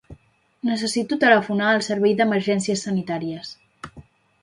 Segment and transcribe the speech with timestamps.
[0.69, 3.57] Necessito telefonar al Servei d'Emergències Sanitàries.